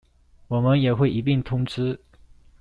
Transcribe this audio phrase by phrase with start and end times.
[0.47, 1.99] 我們也會一併通知